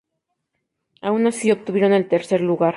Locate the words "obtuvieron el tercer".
1.51-2.41